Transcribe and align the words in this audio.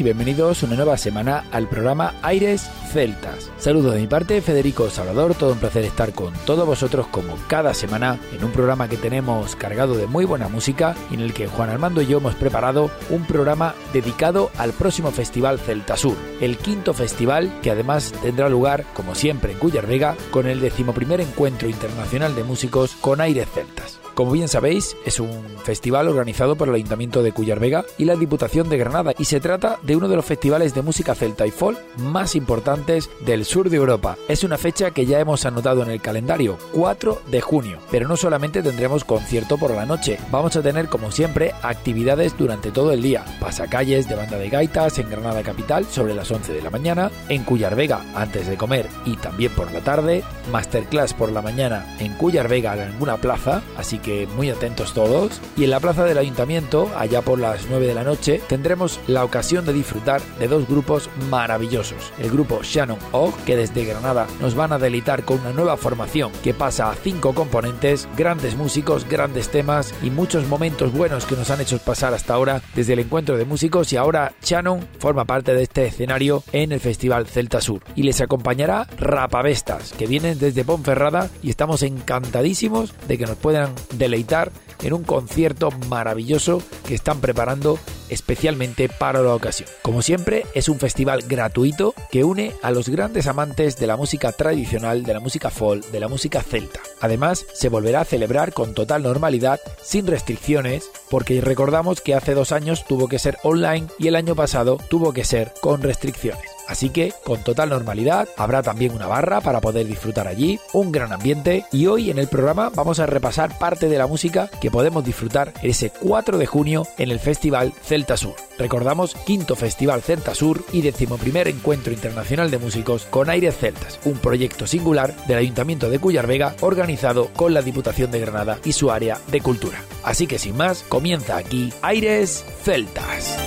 Y 0.00 0.04
bienvenidos 0.04 0.62
una 0.62 0.76
nueva 0.76 0.96
semana 0.96 1.44
al 1.50 1.68
programa 1.68 2.14
Aires 2.22 2.68
Celtas. 2.92 3.50
Saludos 3.58 3.94
de 3.94 4.00
mi 4.00 4.06
parte, 4.06 4.40
Federico 4.42 4.90
Salvador, 4.90 5.34
todo 5.34 5.52
un 5.52 5.58
placer 5.58 5.84
estar 5.84 6.12
con 6.12 6.32
todos 6.46 6.66
vosotros 6.66 7.06
como 7.08 7.36
cada 7.48 7.74
semana 7.74 8.18
en 8.32 8.44
un 8.44 8.52
programa 8.52 8.88
que 8.88 8.96
tenemos 8.96 9.56
cargado 9.56 9.94
de 9.94 10.06
muy 10.06 10.24
buena 10.24 10.48
música 10.48 10.94
en 11.10 11.20
el 11.20 11.32
que 11.32 11.48
Juan 11.48 11.70
Armando 11.70 12.02
y 12.02 12.06
yo 12.06 12.18
hemos 12.18 12.34
preparado 12.34 12.90
un 13.10 13.24
programa 13.24 13.74
dedicado 13.92 14.50
al 14.58 14.72
próximo 14.72 15.10
Festival 15.10 15.58
Celta 15.58 15.96
Sur, 15.96 16.16
el 16.40 16.58
quinto 16.58 16.94
festival 16.94 17.52
que 17.62 17.70
además 17.70 18.12
tendrá 18.22 18.48
lugar, 18.48 18.84
como 18.94 19.14
siempre, 19.14 19.52
en 19.52 19.58
Cuyar 19.58 19.86
Vega, 19.86 20.16
con 20.30 20.46
el 20.46 20.60
decimoprimer 20.60 21.20
encuentro 21.20 21.68
internacional 21.68 22.34
de 22.34 22.44
músicos 22.44 22.94
con 23.00 23.20
aires 23.20 23.48
celtas. 23.52 23.98
Como 24.18 24.32
bien 24.32 24.48
sabéis, 24.48 24.96
es 25.04 25.20
un 25.20 25.30
festival 25.62 26.08
organizado 26.08 26.56
por 26.56 26.68
el 26.68 26.74
Ayuntamiento 26.74 27.22
de 27.22 27.30
Cuyar 27.30 27.60
Vega 27.60 27.84
y 27.98 28.04
la 28.04 28.16
Diputación 28.16 28.68
de 28.68 28.76
Granada 28.76 29.12
y 29.16 29.26
se 29.26 29.38
trata 29.38 29.78
de 29.84 29.94
uno 29.94 30.08
de 30.08 30.16
los 30.16 30.24
festivales 30.24 30.74
de 30.74 30.82
música 30.82 31.14
celta 31.14 31.46
y 31.46 31.52
folk 31.52 31.78
más 31.98 32.34
importantes 32.34 33.10
del 33.24 33.44
sur 33.44 33.70
de 33.70 33.76
Europa. 33.76 34.16
Es 34.26 34.42
una 34.42 34.58
fecha 34.58 34.90
que 34.90 35.06
ya 35.06 35.20
hemos 35.20 35.46
anotado 35.46 35.84
en 35.84 35.90
el 35.90 36.00
calendario, 36.00 36.58
4 36.72 37.22
de 37.30 37.40
junio, 37.40 37.78
pero 37.92 38.08
no 38.08 38.16
solamente 38.16 38.60
tendremos 38.60 39.04
concierto 39.04 39.56
por 39.56 39.70
la 39.70 39.86
noche, 39.86 40.18
vamos 40.32 40.56
a 40.56 40.62
tener 40.62 40.88
como 40.88 41.12
siempre 41.12 41.54
actividades 41.62 42.36
durante 42.36 42.72
todo 42.72 42.90
el 42.90 43.02
día, 43.02 43.24
pasacalles 43.38 44.08
de 44.08 44.16
banda 44.16 44.36
de 44.36 44.50
gaitas 44.50 44.98
en 44.98 45.10
Granada 45.10 45.44
Capital 45.44 45.84
sobre 45.84 46.16
las 46.16 46.28
11 46.28 46.54
de 46.54 46.62
la 46.62 46.70
mañana, 46.70 47.12
en 47.28 47.44
Cuyar 47.44 47.76
Vega 47.76 48.04
antes 48.16 48.48
de 48.48 48.56
comer 48.56 48.88
y 49.04 49.14
también 49.14 49.52
por 49.52 49.70
la 49.70 49.78
tarde, 49.78 50.24
masterclass 50.50 51.14
por 51.14 51.30
la 51.30 51.40
mañana 51.40 51.86
en 52.00 52.14
Cuyar 52.14 52.48
Vega 52.48 52.74
en 52.74 52.80
alguna 52.80 53.18
plaza, 53.18 53.62
así 53.76 53.98
que 53.98 54.07
muy 54.34 54.50
atentos 54.50 54.92
todos. 54.94 55.40
Y 55.56 55.64
en 55.64 55.70
la 55.70 55.80
plaza 55.80 56.04
del 56.04 56.18
ayuntamiento, 56.18 56.90
allá 56.96 57.22
por 57.22 57.38
las 57.38 57.66
9 57.68 57.86
de 57.86 57.94
la 57.94 58.04
noche, 58.04 58.40
tendremos 58.48 59.00
la 59.06 59.24
ocasión 59.24 59.64
de 59.64 59.72
disfrutar 59.72 60.20
de 60.38 60.48
dos 60.48 60.68
grupos 60.68 61.10
maravillosos. 61.30 62.12
El 62.18 62.30
grupo 62.30 62.60
Shannon 62.62 62.98
Og, 63.12 63.34
que 63.44 63.56
desde 63.56 63.84
Granada 63.84 64.26
nos 64.40 64.54
van 64.54 64.72
a 64.72 64.78
deleitar 64.78 65.24
con 65.24 65.40
una 65.40 65.52
nueva 65.52 65.76
formación 65.76 66.32
que 66.42 66.54
pasa 66.54 66.90
a 66.90 66.94
cinco 66.94 67.34
componentes, 67.34 68.08
grandes 68.16 68.56
músicos, 68.56 69.08
grandes 69.08 69.50
temas 69.50 69.94
y 70.02 70.10
muchos 70.10 70.46
momentos 70.46 70.92
buenos 70.92 71.26
que 71.26 71.36
nos 71.36 71.50
han 71.50 71.60
hecho 71.60 71.78
pasar 71.78 72.14
hasta 72.14 72.34
ahora 72.34 72.62
desde 72.74 72.94
el 72.94 73.00
encuentro 73.00 73.36
de 73.36 73.44
músicos 73.44 73.92
y 73.92 73.96
ahora 73.96 74.32
Shannon 74.42 74.86
forma 74.98 75.24
parte 75.24 75.54
de 75.54 75.62
este 75.62 75.86
escenario 75.86 76.42
en 76.52 76.72
el 76.72 76.80
Festival 76.80 77.26
Celta 77.26 77.60
Sur. 77.60 77.82
Y 77.94 78.02
les 78.02 78.20
acompañará 78.20 78.86
Rapavestas, 78.98 79.92
que 79.92 80.06
vienen 80.06 80.38
desde 80.38 80.64
Ponferrada 80.64 81.30
y 81.42 81.50
estamos 81.50 81.82
encantadísimos 81.82 82.94
de 83.06 83.18
que 83.18 83.26
nos 83.26 83.36
puedan 83.36 83.74
deleitar 83.98 84.52
en 84.82 84.92
un 84.92 85.02
concierto 85.02 85.70
maravilloso 85.88 86.62
que 86.86 86.94
están 86.94 87.20
preparando 87.20 87.78
especialmente 88.08 88.88
para 88.88 89.22
la 89.22 89.34
ocasión. 89.34 89.68
Como 89.82 90.02
siempre, 90.02 90.46
es 90.54 90.68
un 90.68 90.78
festival 90.78 91.22
gratuito 91.28 91.94
que 92.10 92.24
une 92.24 92.54
a 92.62 92.70
los 92.70 92.88
grandes 92.88 93.26
amantes 93.26 93.76
de 93.76 93.86
la 93.86 93.96
música 93.96 94.32
tradicional, 94.32 95.02
de 95.02 95.14
la 95.14 95.20
música 95.20 95.50
folk, 95.50 95.84
de 95.90 96.00
la 96.00 96.08
música 96.08 96.42
celta. 96.42 96.80
Además, 97.00 97.44
se 97.52 97.68
volverá 97.68 98.00
a 98.00 98.06
celebrar 98.06 98.52
con 98.52 98.74
total 98.74 99.02
normalidad, 99.02 99.60
sin 99.82 100.06
restricciones, 100.06 100.90
porque 101.10 101.40
recordamos 101.40 102.00
que 102.00 102.14
hace 102.14 102.34
dos 102.34 102.52
años 102.52 102.84
tuvo 102.86 103.08
que 103.08 103.18
ser 103.18 103.38
online 103.42 103.88
y 103.98 104.08
el 104.08 104.16
año 104.16 104.34
pasado 104.34 104.78
tuvo 104.88 105.12
que 105.12 105.24
ser 105.24 105.52
con 105.60 105.82
restricciones. 105.82 106.57
Así 106.68 106.90
que, 106.90 107.14
con 107.24 107.42
total 107.42 107.70
normalidad, 107.70 108.28
habrá 108.36 108.62
también 108.62 108.92
una 108.92 109.06
barra 109.06 109.40
para 109.40 109.62
poder 109.62 109.86
disfrutar 109.86 110.28
allí, 110.28 110.60
un 110.74 110.92
gran 110.92 111.12
ambiente 111.12 111.64
y 111.72 111.86
hoy 111.86 112.10
en 112.10 112.18
el 112.18 112.28
programa 112.28 112.70
vamos 112.74 113.00
a 113.00 113.06
repasar 113.06 113.58
parte 113.58 113.88
de 113.88 113.96
la 113.96 114.06
música 114.06 114.50
que 114.60 114.70
podemos 114.70 115.02
disfrutar 115.02 115.54
ese 115.62 115.90
4 115.90 116.36
de 116.36 116.46
junio 116.46 116.86
en 116.98 117.10
el 117.10 117.20
Festival 117.20 117.72
Celta 117.82 118.18
Sur. 118.18 118.34
Recordamos, 118.58 119.14
quinto 119.14 119.56
Festival 119.56 120.02
Celta 120.02 120.34
Sur 120.34 120.62
y 120.70 120.82
decimoprimer 120.82 121.48
Encuentro 121.48 121.92
Internacional 121.92 122.50
de 122.50 122.58
Músicos 122.58 123.06
con 123.06 123.30
Aires 123.30 123.56
Celtas, 123.56 123.98
un 124.04 124.18
proyecto 124.18 124.66
singular 124.66 125.16
del 125.26 125.38
Ayuntamiento 125.38 125.88
de 125.88 125.98
Cuyar 125.98 126.26
Vega 126.26 126.54
organizado 126.60 127.28
con 127.34 127.54
la 127.54 127.62
Diputación 127.62 128.10
de 128.10 128.20
Granada 128.20 128.58
y 128.64 128.72
su 128.72 128.90
área 128.90 129.18
de 129.28 129.40
cultura. 129.40 129.82
Así 130.04 130.26
que 130.26 130.38
sin 130.38 130.56
más, 130.56 130.82
comienza 130.82 131.38
aquí 131.38 131.72
Aires 131.80 132.44
Celtas. 132.62 133.38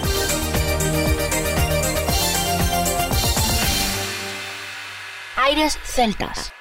Aires 5.44 5.80
Celtas. 5.84 6.54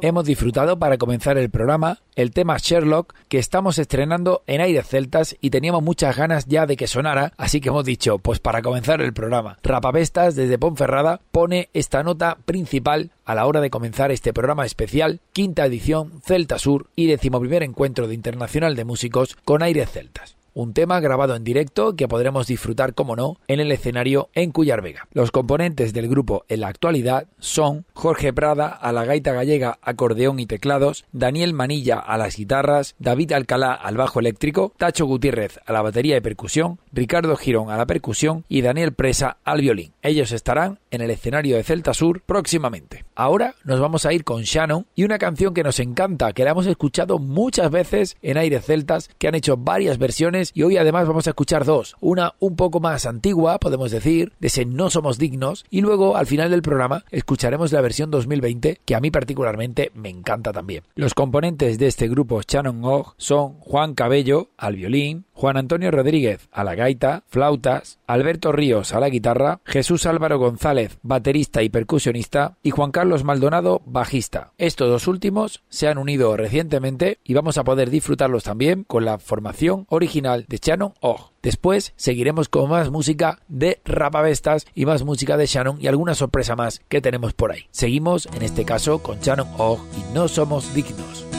Hemos 0.00 0.24
disfrutado 0.24 0.78
para 0.78 0.96
comenzar 0.96 1.36
el 1.36 1.50
programa 1.50 1.98
el 2.16 2.32
tema 2.32 2.56
Sherlock 2.58 3.14
que 3.28 3.38
estamos 3.38 3.78
estrenando 3.78 4.42
en 4.46 4.62
Aires 4.62 4.86
Celtas 4.86 5.36
y 5.40 5.50
teníamos 5.50 5.82
muchas 5.82 6.16
ganas 6.16 6.46
ya 6.46 6.64
de 6.66 6.76
que 6.76 6.86
sonara, 6.86 7.32
así 7.36 7.60
que 7.60 7.68
hemos 7.68 7.84
dicho, 7.84 8.18
pues 8.18 8.38
para 8.38 8.62
comenzar 8.62 9.02
el 9.02 9.12
programa, 9.12 9.58
Rapavestas 9.62 10.36
desde 10.36 10.58
Ponferrada 10.58 11.20
pone 11.32 11.68
esta 11.72 12.02
nota 12.02 12.38
principal 12.44 13.10
a 13.24 13.34
la 13.34 13.46
hora 13.46 13.60
de 13.60 13.70
comenzar 13.70 14.10
este 14.10 14.32
programa 14.32 14.66
especial, 14.66 15.20
quinta 15.32 15.64
edición 15.66 16.20
Celta 16.24 16.58
Sur 16.58 16.90
y 16.96 17.06
decimoprimer 17.06 17.62
encuentro 17.62 18.08
de 18.08 18.14
Internacional 18.14 18.76
de 18.76 18.84
Músicos 18.84 19.36
con 19.44 19.62
Aires 19.62 19.90
Celtas 19.90 20.36
un 20.54 20.74
tema 20.74 21.00
grabado 21.00 21.34
en 21.34 21.44
directo 21.44 21.96
que 21.96 22.08
podremos 22.08 22.46
disfrutar, 22.46 22.94
como 22.94 23.16
no, 23.16 23.36
en 23.48 23.60
el 23.60 23.72
escenario 23.72 24.28
en 24.34 24.50
Cuyar 24.50 24.82
Vega. 24.82 25.08
Los 25.12 25.30
componentes 25.30 25.92
del 25.92 26.08
grupo 26.08 26.44
en 26.48 26.60
la 26.60 26.68
actualidad 26.68 27.26
son 27.38 27.86
Jorge 27.94 28.32
Prada 28.32 28.68
a 28.68 28.92
la 28.92 29.04
gaita 29.04 29.32
gallega, 29.32 29.78
acordeón 29.82 30.38
y 30.38 30.46
teclados, 30.46 31.04
Daniel 31.12 31.54
Manilla 31.54 31.98
a 31.98 32.18
las 32.18 32.36
guitarras, 32.36 32.94
David 32.98 33.32
Alcalá 33.32 33.72
al 33.72 33.96
bajo 33.96 34.20
eléctrico, 34.20 34.72
Tacho 34.76 35.06
Gutiérrez 35.06 35.58
a 35.64 35.72
la 35.72 35.82
batería 35.82 36.16
y 36.16 36.20
percusión, 36.20 36.78
Ricardo 36.92 37.36
Girón 37.36 37.70
a 37.70 37.76
la 37.76 37.86
percusión 37.86 38.44
y 38.48 38.62
Daniel 38.62 38.92
Presa 38.92 39.38
al 39.44 39.60
violín. 39.60 39.91
Ellos 40.04 40.32
estarán 40.32 40.80
en 40.90 41.00
el 41.00 41.12
escenario 41.12 41.54
de 41.54 41.62
Celta 41.62 41.94
Sur 41.94 42.22
próximamente. 42.22 43.04
Ahora 43.14 43.54
nos 43.62 43.78
vamos 43.78 44.04
a 44.04 44.12
ir 44.12 44.24
con 44.24 44.42
Shannon 44.42 44.84
y 44.96 45.04
una 45.04 45.16
canción 45.16 45.54
que 45.54 45.62
nos 45.62 45.78
encanta, 45.78 46.32
que 46.32 46.42
la 46.42 46.50
hemos 46.50 46.66
escuchado 46.66 47.20
muchas 47.20 47.70
veces 47.70 48.16
en 48.20 48.36
Aires 48.36 48.64
Celtas, 48.66 49.10
que 49.18 49.28
han 49.28 49.36
hecho 49.36 49.56
varias 49.56 49.98
versiones 49.98 50.50
y 50.54 50.64
hoy 50.64 50.76
además 50.76 51.06
vamos 51.06 51.28
a 51.28 51.30
escuchar 51.30 51.64
dos. 51.64 51.94
Una 52.00 52.34
un 52.40 52.56
poco 52.56 52.80
más 52.80 53.06
antigua, 53.06 53.60
podemos 53.60 53.92
decir, 53.92 54.32
de 54.40 54.48
ese 54.48 54.64
No 54.64 54.90
Somos 54.90 55.18
Dignos 55.18 55.64
y 55.70 55.82
luego 55.82 56.16
al 56.16 56.26
final 56.26 56.50
del 56.50 56.62
programa 56.62 57.04
escucharemos 57.12 57.70
la 57.70 57.80
versión 57.80 58.10
2020 58.10 58.80
que 58.84 58.94
a 58.96 59.00
mí 59.00 59.12
particularmente 59.12 59.92
me 59.94 60.08
encanta 60.08 60.52
también. 60.52 60.82
Los 60.96 61.14
componentes 61.14 61.78
de 61.78 61.86
este 61.86 62.08
grupo 62.08 62.40
Shannon 62.42 62.84
Og 62.84 63.14
son 63.18 63.52
Juan 63.60 63.94
Cabello 63.94 64.50
al 64.56 64.74
violín, 64.74 65.26
Juan 65.32 65.56
Antonio 65.56 65.92
Rodríguez 65.92 66.48
a 66.50 66.64
la 66.64 66.74
gaita, 66.74 67.22
flautas, 67.28 68.00
Alberto 68.08 68.50
Ríos 68.50 68.94
a 68.94 69.00
la 69.00 69.08
guitarra, 69.08 69.60
Jesús 69.64 69.91
Álvaro 70.06 70.38
González, 70.38 70.98
baterista 71.02 71.62
y 71.62 71.68
percusionista, 71.68 72.56
y 72.62 72.70
Juan 72.70 72.90
Carlos 72.90 73.24
Maldonado, 73.24 73.82
bajista. 73.84 74.52
Estos 74.58 74.88
dos 74.88 75.06
últimos 75.06 75.62
se 75.68 75.88
han 75.88 75.98
unido 75.98 76.36
recientemente 76.36 77.18
y 77.24 77.34
vamos 77.34 77.58
a 77.58 77.64
poder 77.64 77.90
disfrutarlos 77.90 78.44
también 78.44 78.84
con 78.84 79.04
la 79.04 79.18
formación 79.18 79.86
original 79.88 80.46
de 80.48 80.58
Shannon 80.58 80.94
Og. 81.00 81.32
Después 81.42 81.92
seguiremos 81.96 82.48
con 82.48 82.70
más 82.70 82.90
música 82.90 83.40
de 83.48 83.80
Rapavestas 83.84 84.66
y 84.74 84.86
más 84.86 85.04
música 85.04 85.36
de 85.36 85.46
Shannon 85.46 85.78
y 85.80 85.88
alguna 85.88 86.14
sorpresa 86.14 86.56
más 86.56 86.80
que 86.88 87.00
tenemos 87.00 87.34
por 87.34 87.52
ahí. 87.52 87.66
Seguimos 87.70 88.26
en 88.34 88.42
este 88.42 88.64
caso 88.64 88.98
con 89.02 89.20
Shannon 89.20 89.48
Og 89.58 89.80
y 89.96 90.14
No 90.14 90.28
Somos 90.28 90.72
Dignos. 90.74 91.31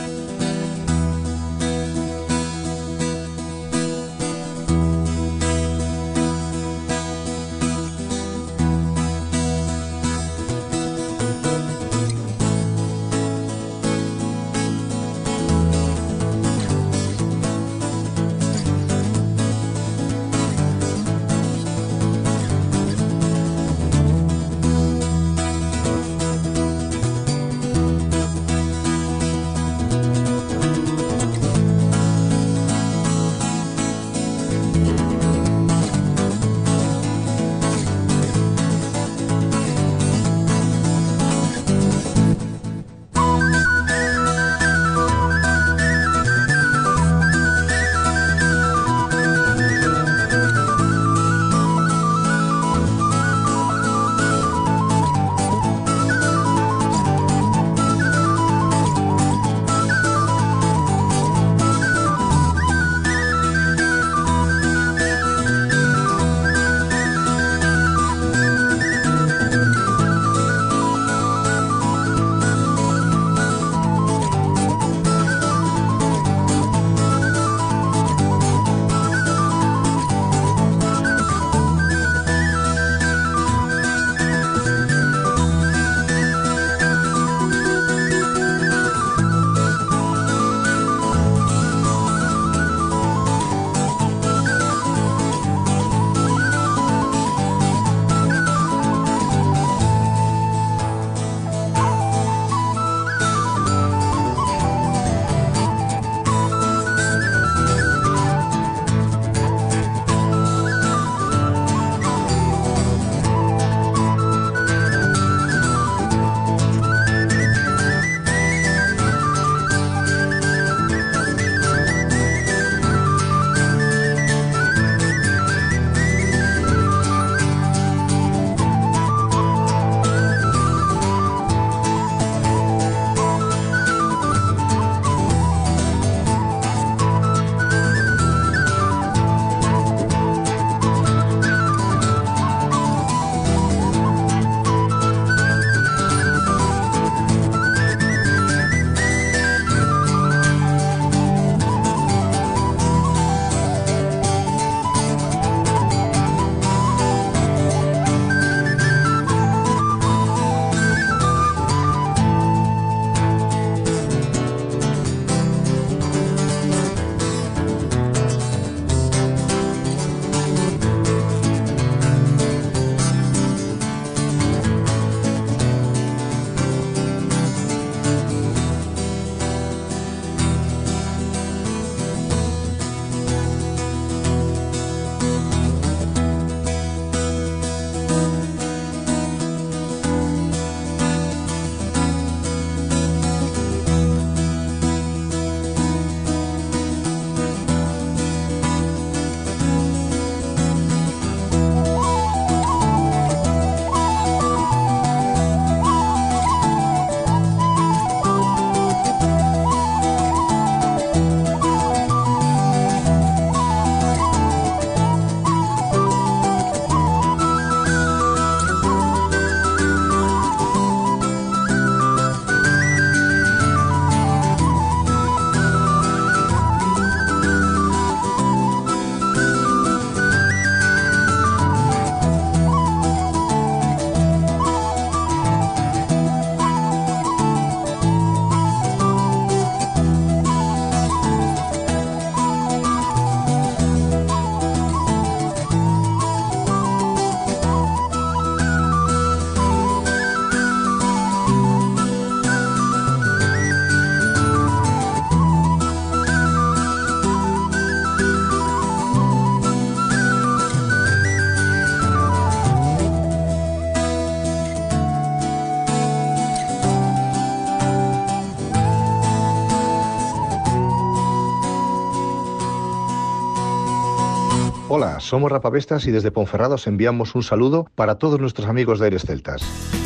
Somos 275.24 275.52
Rapavestas 275.52 276.06
y 276.06 276.12
desde 276.12 276.32
Ponferrada 276.32 276.76
os 276.76 276.88
enviamos 276.88 277.36
un 277.36 277.44
saludo 277.44 277.88
para 277.96 278.16
todos 278.16 278.40
nuestros 278.40 278.68
amigos 278.68 279.00
de 279.00 279.06
Aires 279.06 279.24
Celtas. 279.26 280.03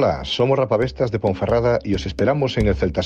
Hola, 0.00 0.24
somos 0.24 0.56
Rapavestas 0.56 1.10
de 1.10 1.18
Ponferrada 1.18 1.80
y 1.82 1.92
os 1.94 2.06
esperamos 2.06 2.56
en 2.56 2.68
el 2.68 2.76
Celta 2.76 3.02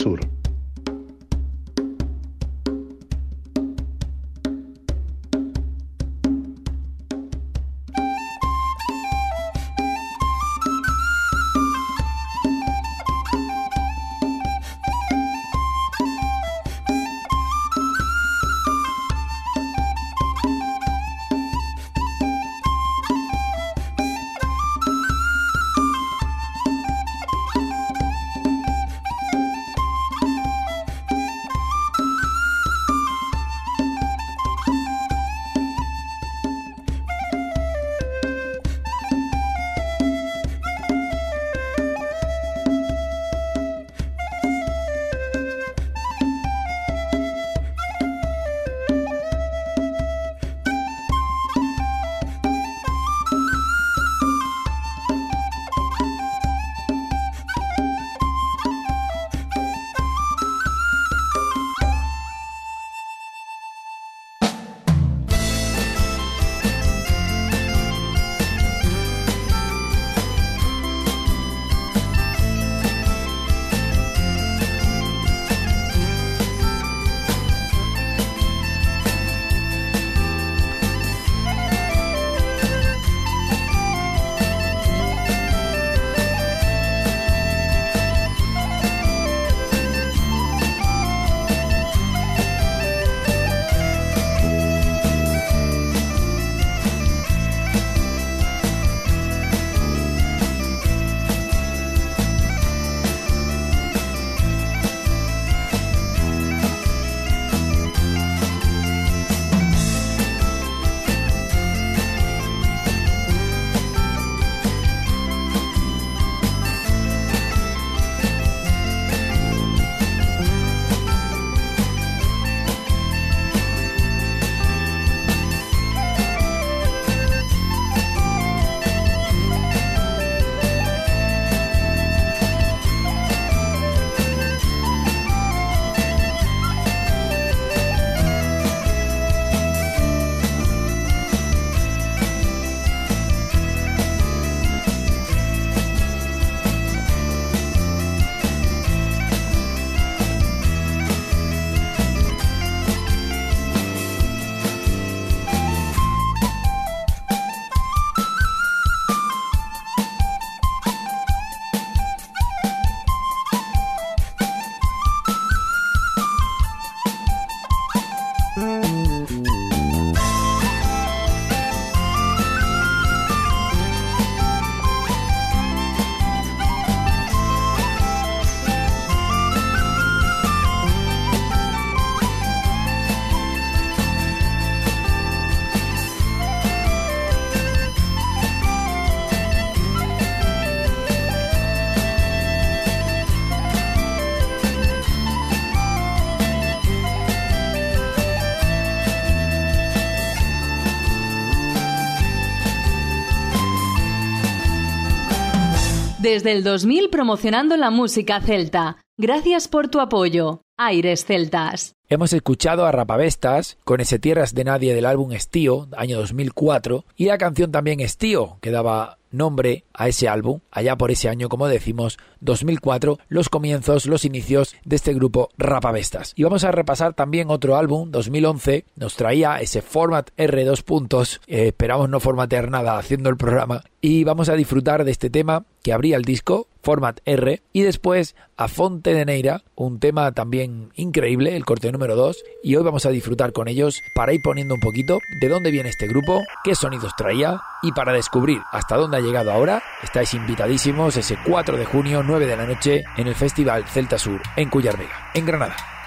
Desde 206.33 206.53
el 206.53 206.65
2000 206.65 207.11
promocionando 207.11 207.77
la 207.77 207.91
música 207.91 208.41
celta. 208.41 208.97
Gracias 209.19 209.69
por 209.69 209.89
tu 209.89 210.01
apoyo. 210.01 210.63
Aires 210.79 211.27
Celtas. 211.27 211.95
Hemos 212.09 212.33
escuchado 212.33 212.87
a 212.87 212.91
Rapavestas 212.91 213.77
con 213.85 214.01
ese 214.01 214.19
Tierras 214.19 214.55
de 214.55 214.65
Nadie 214.65 214.95
del 214.95 215.05
álbum 215.05 215.33
Estío, 215.33 215.89
año 215.95 216.17
2004, 216.17 217.05
y 217.17 217.27
la 217.27 217.37
canción 217.37 217.71
también 217.71 218.01
Estío, 218.01 218.57
que 218.63 218.71
daba 218.71 219.19
nombre 219.31 219.85
a 219.95 220.09
ese 220.09 220.29
álbum, 220.29 220.61
allá 220.71 220.97
por 220.97 221.11
ese 221.11 221.29
año, 221.29 221.49
como 221.49 221.69
decimos, 221.69 222.19
2004, 222.41 223.19
los 223.29 223.49
comienzos, 223.49 224.07
los 224.07 224.25
inicios 224.25 224.75
de 224.85 224.97
este 224.97 225.15
grupo 225.15 225.51
Rapavestas. 225.59 226.33
Y 226.37 226.45
vamos 226.45 226.65
a 226.65 226.73
repasar 226.73 227.15
también 227.15 227.51
otro 227.51 227.77
álbum, 227.77 228.11
2011, 228.11 228.85
nos 228.97 229.17
traía 229.17 229.57
ese 229.57 229.83
Format 229.83 230.31
R2 230.37 230.83
puntos, 230.83 231.41
eh, 231.47 231.69
esperamos 231.69 232.09
no 232.09 232.21
formatear 232.21 232.71
nada 232.71 232.99
haciendo 232.99 233.31
el 233.31 233.37
programa, 233.37 233.85
y 234.01 234.25
vamos 234.25 234.49
a 234.49 234.55
disfrutar 234.55 235.05
de 235.05 235.13
este 235.13 235.31
tema 235.31 235.65
que 235.83 235.93
abría 235.93 236.17
el 236.17 236.25
disco, 236.25 236.69
Format 236.83 237.21
R, 237.25 237.63
y 237.73 237.83
después 237.83 238.35
a 238.57 238.69
Fonte 238.69 239.15
de 239.15 239.25
Neira, 239.25 239.63
un 239.75 240.01
tema 240.01 240.33
también 240.33 240.91
increíble, 240.97 241.57
el 241.57 241.65
corte 241.65 241.91
número 241.93 242.17
2, 242.17 242.37
y 242.63 242.77
hoy 242.77 242.83
vamos 242.83 243.07
a 243.07 243.11
disfrutar 243.11 243.53
con 243.53 243.69
ellos 243.69 244.01
para 244.15 244.33
ir 244.33 244.41
poniendo 244.43 244.75
un 244.75 244.81
poquito 244.81 245.19
de 245.41 245.49
dónde 245.49 245.71
viene 245.71 245.91
este 245.91 246.09
grupo, 246.09 246.41
qué 246.65 246.75
sonidos 246.75 247.13
traía, 247.17 247.61
y 247.83 247.93
para 247.93 248.13
descubrir 248.13 248.61
hasta 248.71 248.97
dónde 248.97 249.17
ha 249.17 249.21
llegado 249.21 249.53
ahora, 249.53 249.82
estáis 250.03 250.35
invitadísimos 250.35 251.17
ese 251.17 251.37
4 251.37 251.77
de 251.77 251.85
junio, 251.85 252.23
9 252.23 252.47
de 252.47 252.57
la 252.57 252.67
noche, 252.67 253.05
en 253.17 253.27
el 253.27 253.35
Festival 253.35 253.85
Celta 253.87 254.19
Sur, 254.19 254.41
en 254.57 254.69
Vega, 254.71 255.31
en 255.35 255.47
Granada. 255.47 256.02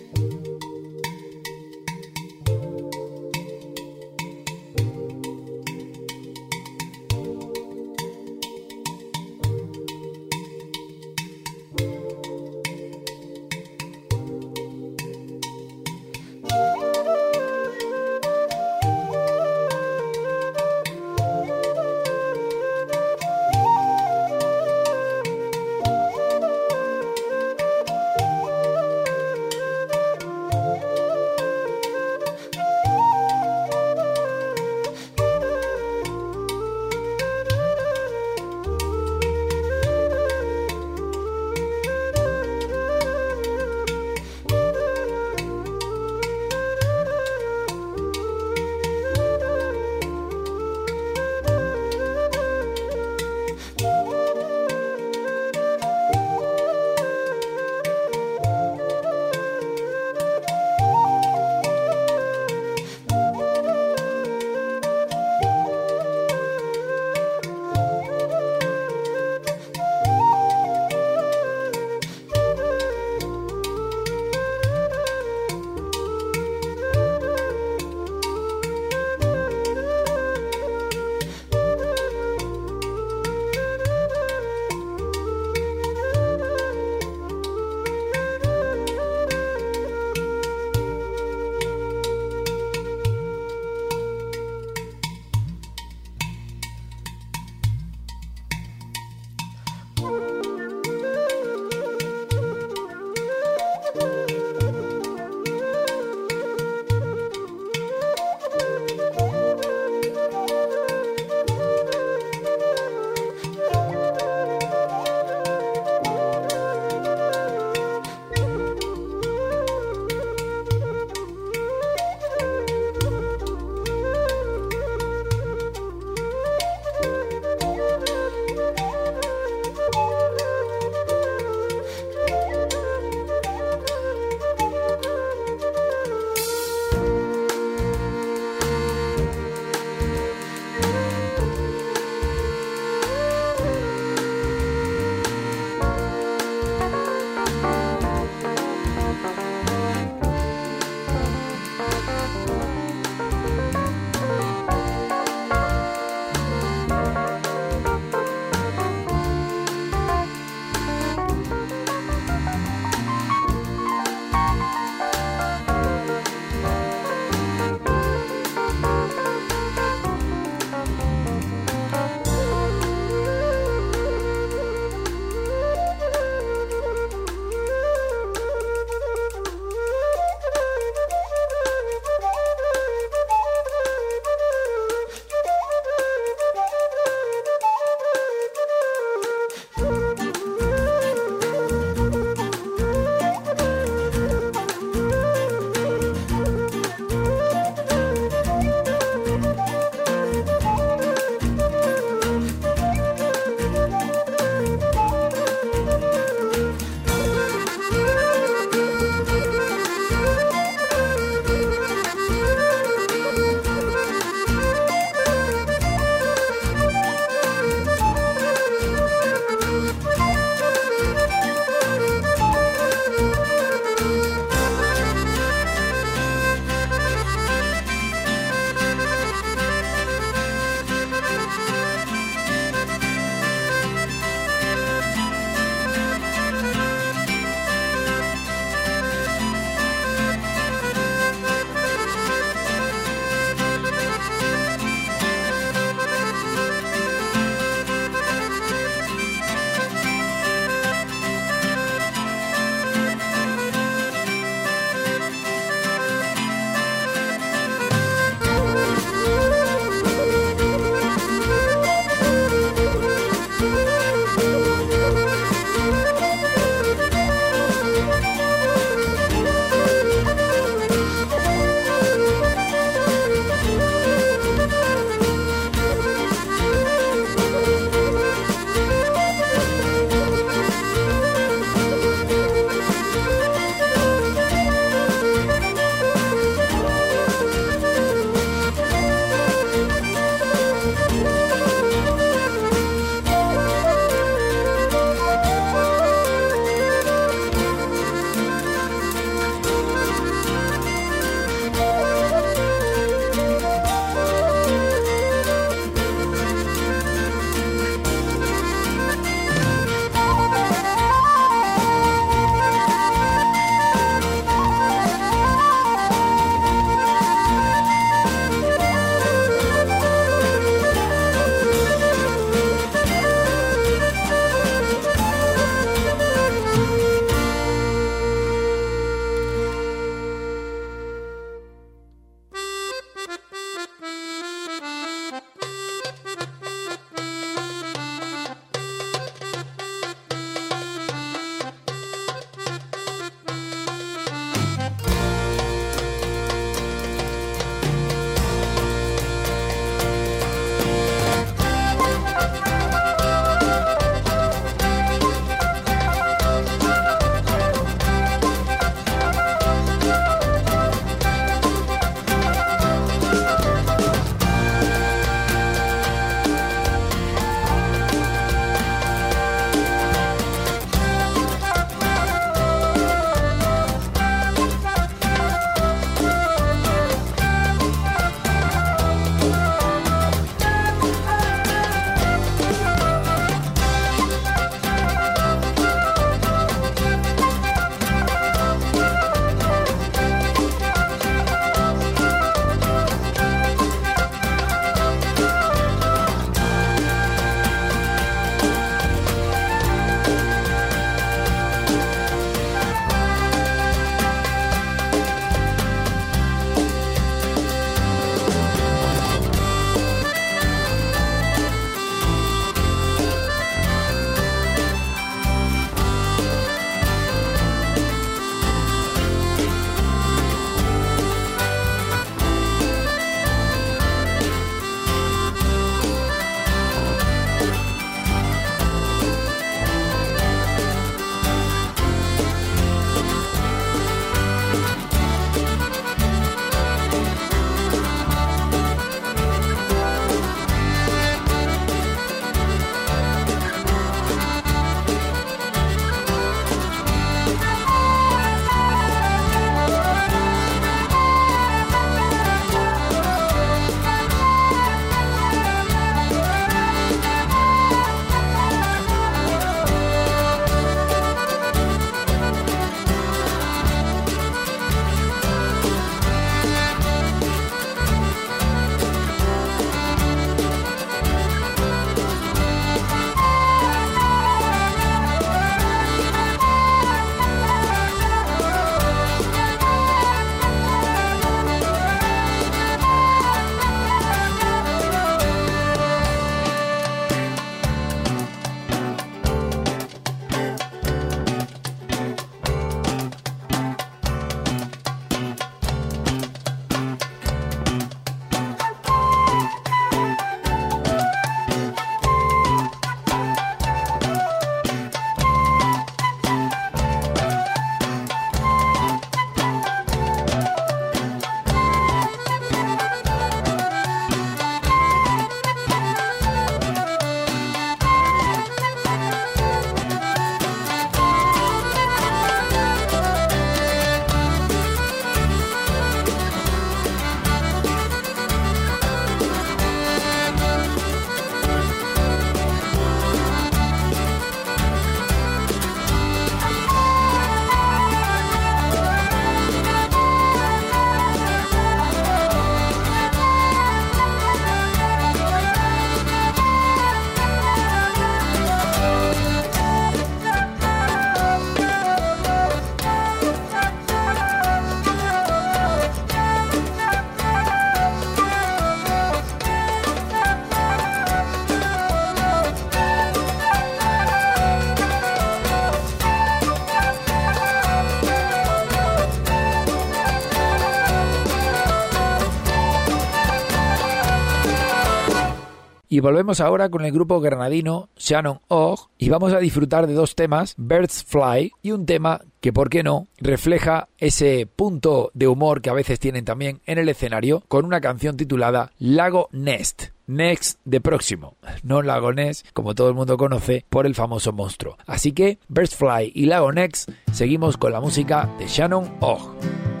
Y 576.13 576.19
volvemos 576.19 576.59
ahora 576.59 576.89
con 576.89 577.05
el 577.05 577.13
grupo 577.13 577.39
granadino 577.39 578.09
Shannon 578.17 578.59
Og 578.67 579.07
y 579.17 579.29
vamos 579.29 579.53
a 579.53 579.59
disfrutar 579.59 580.07
de 580.07 580.13
dos 580.13 580.35
temas, 580.35 580.75
Birds 580.75 581.23
Fly 581.23 581.71
y 581.81 581.91
un 581.91 582.05
tema 582.05 582.41
que, 582.59 582.73
por 582.73 582.89
qué 582.89 583.01
no, 583.01 583.27
refleja 583.37 584.09
ese 584.17 584.67
punto 584.67 585.31
de 585.33 585.47
humor 585.47 585.81
que 585.81 585.89
a 585.89 585.93
veces 585.93 586.19
tienen 586.19 586.43
también 586.43 586.81
en 586.85 586.97
el 586.97 587.07
escenario 587.07 587.63
con 587.69 587.85
una 587.85 588.01
canción 588.01 588.35
titulada 588.35 588.91
Lago 588.99 589.47
Nest. 589.53 590.07
Next 590.27 590.81
de 590.83 590.99
próximo, 590.99 591.55
no 591.81 592.01
Lago 592.01 592.33
Ness, 592.33 592.65
como 592.73 592.93
todo 592.93 593.07
el 593.07 593.15
mundo 593.15 593.37
conoce, 593.37 593.85
por 593.87 594.05
el 594.05 594.13
famoso 594.13 594.51
monstruo. 594.51 594.97
Así 595.05 595.31
que, 595.31 595.59
Birds 595.69 595.95
Fly 595.95 596.33
y 596.35 596.45
Lago 596.45 596.73
Next, 596.73 597.09
seguimos 597.31 597.77
con 597.77 597.93
la 597.93 598.01
música 598.01 598.53
de 598.59 598.67
Shannon 598.67 599.15
Og. 599.21 600.00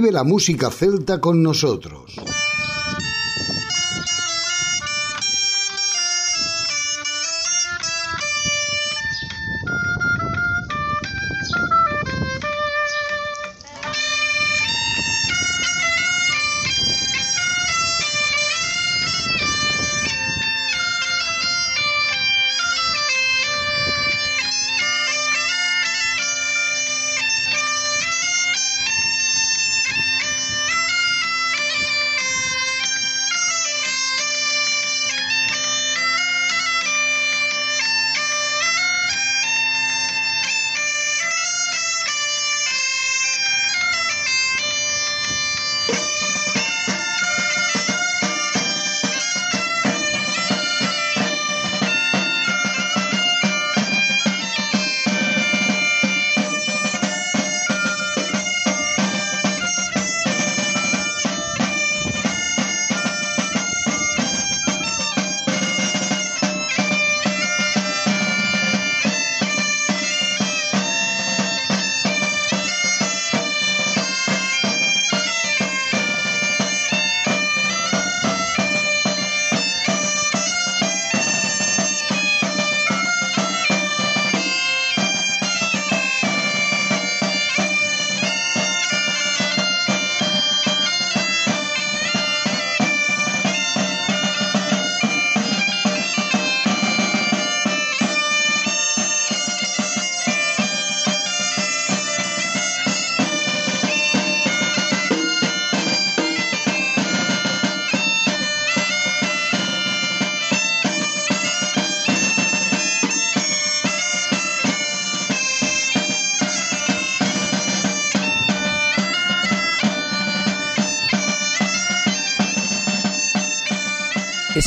Vive 0.00 0.12
la 0.12 0.24
música 0.24 0.70
celta 0.70 1.20
con 1.20 1.42
nosotros. 1.42 2.16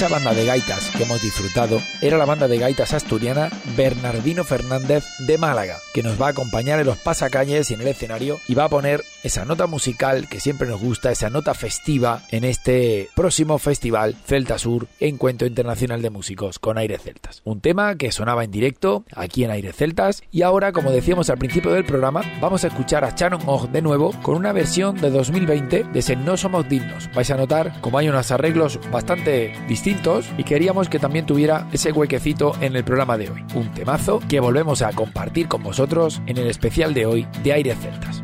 Esa 0.03 0.15
banda 0.15 0.33
de 0.33 0.45
gaitas 0.45 0.89
que 0.89 1.03
hemos 1.03 1.21
disfrutado 1.21 1.81
era 2.01 2.17
la 2.17 2.25
banda 2.25 2.49
de 2.49 2.57
gaitas 2.57 2.93
asturiana 2.93 3.49
Bernardino 3.77 4.43
Fernández 4.43 5.05
de 5.19 5.37
Málaga, 5.37 5.79
que 5.93 6.03
nos 6.03 6.21
va 6.21 6.27
a 6.27 6.29
acompañar 6.31 6.77
en 6.81 6.87
los 6.87 6.97
pasacañes 6.97 7.71
y 7.71 7.75
en 7.75 7.79
el 7.79 7.87
escenario 7.87 8.41
y 8.49 8.53
va 8.53 8.65
a 8.65 8.69
poner 8.69 9.01
esa 9.23 9.45
nota 9.45 9.67
musical 9.67 10.27
que 10.29 10.39
siempre 10.39 10.67
nos 10.67 10.81
gusta, 10.81 11.11
esa 11.11 11.29
nota 11.29 11.53
festiva 11.53 12.21
en 12.29 12.43
este 12.43 13.09
próximo 13.15 13.57
festival 13.57 14.15
Celta 14.25 14.57
Sur, 14.57 14.87
Encuentro 14.99 15.47
Internacional 15.47 16.01
de 16.01 16.09
Músicos 16.09 16.59
con 16.59 16.77
Aire 16.77 16.97
Celtas. 16.97 17.41
Un 17.45 17.61
tema 17.61 17.95
que 17.95 18.11
sonaba 18.11 18.43
en 18.43 18.51
directo 18.51 19.05
aquí 19.15 19.43
en 19.43 19.51
Aire 19.51 19.73
Celtas 19.73 20.23
y 20.31 20.41
ahora, 20.41 20.71
como 20.73 20.91
decíamos 20.91 21.29
al 21.29 21.37
principio 21.37 21.71
del 21.71 21.85
programa, 21.85 22.21
vamos 22.41 22.63
a 22.63 22.67
escuchar 22.67 23.05
a 23.05 23.11
Shannon 23.11 23.41
Og 23.45 23.69
de 23.69 23.81
nuevo 23.81 24.11
con 24.21 24.35
una 24.35 24.51
versión 24.51 24.99
de 24.99 25.09
2020 25.09 25.85
de 25.85 25.99
ese 25.99 26.15
No 26.15 26.35
Somos 26.35 26.67
Dignos. 26.67 27.09
Vais 27.13 27.31
a 27.31 27.37
notar 27.37 27.79
como 27.81 27.97
hay 27.97 28.09
unos 28.09 28.31
arreglos 28.31 28.79
bastante 28.91 29.53
distintos 29.67 30.25
y 30.37 30.43
queríamos 30.43 30.89
que 30.89 30.99
también 30.99 31.25
tuviera 31.25 31.67
ese 31.71 31.91
huequecito 31.91 32.53
en 32.59 32.75
el 32.75 32.83
programa 32.83 33.17
de 33.17 33.29
hoy. 33.29 33.45
Un 33.55 33.71
temazo 33.73 34.19
que 34.27 34.39
volvemos 34.39 34.81
a 34.81 34.91
compartir 34.91 35.47
con 35.47 35.63
vosotros 35.63 36.21
en 36.25 36.37
el 36.37 36.47
especial 36.47 36.93
de 36.93 37.05
hoy 37.05 37.27
de 37.43 37.53
Aire 37.53 37.75
Celtas. 37.75 38.23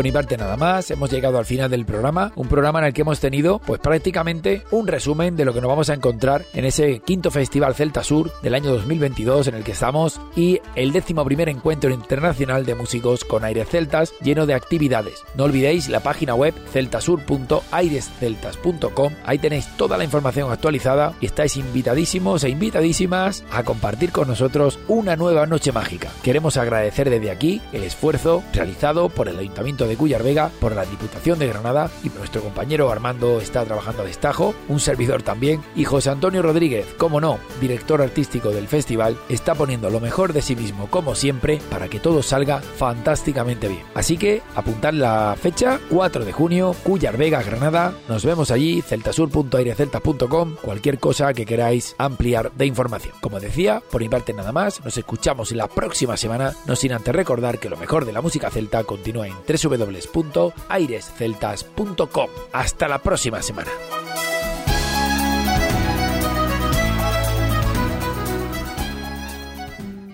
Por 0.00 0.12
parte 0.12 0.38
nada 0.38 0.56
más, 0.56 0.90
hemos 0.90 1.10
llegado 1.10 1.36
al 1.36 1.44
final 1.44 1.70
del 1.70 1.84
programa, 1.84 2.32
un 2.34 2.48
programa 2.48 2.78
en 2.78 2.86
el 2.86 2.94
que 2.94 3.02
hemos 3.02 3.20
tenido 3.20 3.58
pues 3.58 3.80
prácticamente 3.80 4.62
un 4.70 4.86
resumen 4.86 5.36
de 5.36 5.44
lo 5.44 5.52
que 5.52 5.60
nos 5.60 5.68
vamos 5.68 5.90
a 5.90 5.94
encontrar 5.94 6.46
en 6.54 6.64
ese 6.64 7.00
quinto 7.00 7.30
Festival 7.30 7.74
Celta 7.74 8.02
Sur 8.02 8.32
del 8.40 8.54
año 8.54 8.72
2022 8.72 9.48
en 9.48 9.56
el 9.56 9.62
que 9.62 9.72
estamos 9.72 10.18
y 10.34 10.58
el 10.74 10.92
décimo 10.92 11.22
primer 11.26 11.50
encuentro 11.50 11.90
internacional 11.90 12.64
de 12.64 12.76
músicos 12.76 13.26
con 13.26 13.44
aires 13.44 13.68
celtas 13.68 14.14
lleno 14.22 14.46
de 14.46 14.54
actividades. 14.54 15.22
No 15.34 15.44
olvidéis 15.44 15.90
la 15.90 16.00
página 16.00 16.34
web 16.34 16.54
celtasur.airesceltas.com, 16.72 19.12
ahí 19.26 19.38
tenéis 19.38 19.68
toda 19.76 19.98
la 19.98 20.04
información 20.04 20.50
actualizada 20.50 21.12
y 21.20 21.26
estáis 21.26 21.58
invitadísimos 21.58 22.42
e 22.44 22.48
invitadísimas 22.48 23.44
a 23.52 23.64
compartir 23.64 24.12
con 24.12 24.28
nosotros 24.28 24.78
una 24.88 25.16
nueva 25.16 25.44
noche 25.44 25.72
mágica. 25.72 26.08
Queremos 26.22 26.56
agradecer 26.56 27.10
desde 27.10 27.30
aquí 27.30 27.60
el 27.74 27.84
esfuerzo 27.84 28.42
realizado 28.54 29.10
por 29.10 29.28
el 29.28 29.38
Ayuntamiento 29.38 29.89
de 29.89 29.89
Cuyar 29.96 30.22
Vega, 30.22 30.50
por 30.60 30.74
la 30.74 30.84
Diputación 30.84 31.38
de 31.38 31.48
Granada 31.48 31.90
y 32.02 32.08
nuestro 32.10 32.42
compañero 32.42 32.90
Armando 32.90 33.40
está 33.40 33.64
trabajando 33.64 34.02
a 34.02 34.06
destajo, 34.06 34.54
un 34.68 34.80
servidor 34.80 35.22
también, 35.22 35.62
y 35.74 35.84
José 35.84 36.10
Antonio 36.10 36.42
Rodríguez, 36.42 36.86
como 36.98 37.20
no, 37.20 37.38
director 37.60 38.02
artístico 38.02 38.50
del 38.50 38.68
festival, 38.68 39.16
está 39.28 39.54
poniendo 39.54 39.90
lo 39.90 40.00
mejor 40.00 40.32
de 40.32 40.42
sí 40.42 40.56
mismo 40.56 40.88
como 40.90 41.14
siempre 41.14 41.60
para 41.70 41.88
que 41.88 42.00
todo 42.00 42.22
salga 42.22 42.60
fantásticamente 42.60 43.68
bien. 43.68 43.82
Así 43.94 44.16
que 44.16 44.42
apuntad 44.54 44.92
la 44.92 45.36
fecha, 45.40 45.80
4 45.90 46.24
de 46.24 46.32
junio, 46.32 46.74
Cuyar 46.82 47.16
Vega, 47.16 47.42
Granada, 47.42 47.94
nos 48.08 48.24
vemos 48.24 48.50
allí, 48.50 48.82
celtasur.aireceltas.com, 48.82 50.56
cualquier 50.62 50.98
cosa 50.98 51.32
que 51.34 51.46
queráis 51.46 51.94
ampliar 51.98 52.52
de 52.52 52.66
información. 52.66 53.14
Como 53.20 53.40
decía, 53.40 53.82
por 53.90 54.00
mi 54.00 54.08
parte 54.08 54.32
nada 54.32 54.52
más, 54.52 54.84
nos 54.84 54.96
escuchamos 54.96 55.52
la 55.52 55.68
próxima 55.68 56.16
semana, 56.16 56.54
no 56.66 56.76
sin 56.76 56.92
antes 56.92 57.14
recordar 57.14 57.58
que 57.58 57.70
lo 57.70 57.76
mejor 57.76 58.04
de 58.04 58.12
la 58.12 58.20
música 58.20 58.50
celta 58.50 58.84
continúa 58.84 59.26
en 59.26 59.34
www.airesceltas.com. 59.80 62.30
Hasta 62.52 62.88
la 62.88 62.98
próxima 62.98 63.40
semana. 63.42 63.70